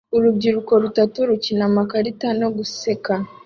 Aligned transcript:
Urubyiruko 0.17 0.71
rutatu 0.83 1.17
rukina 1.29 1.63
amakarita 1.69 2.27
no 2.39 2.47
guseka 2.55 3.13